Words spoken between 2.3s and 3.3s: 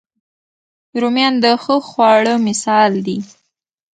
مثال دي